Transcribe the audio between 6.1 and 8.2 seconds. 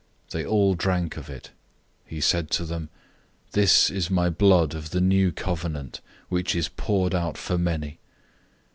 which is poured out for many.